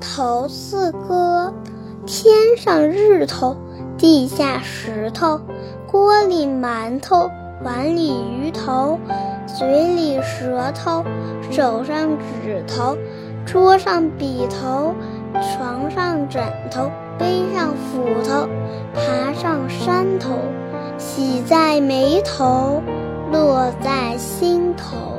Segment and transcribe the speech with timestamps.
[0.00, 1.52] 头四哥
[2.06, 3.56] 天上日头
[3.98, 5.40] 地下石头
[5.86, 7.30] 锅里馒头
[7.64, 8.98] 碗里鱼头
[9.46, 11.04] 嘴里舌头
[11.50, 12.96] 手上指头
[13.46, 14.94] 桌上笔头
[15.40, 18.48] 床上枕头背上斧头
[18.94, 20.30] 爬上山头
[20.98, 22.82] 喜在眉头
[23.32, 25.16] 乐在心头。